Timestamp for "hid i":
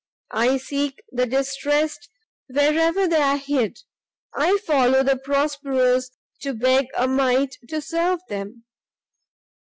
3.37-4.57